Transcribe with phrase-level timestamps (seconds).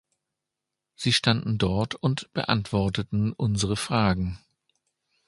[0.95, 4.39] Sie standen dort und beantworteten unsere Fragen.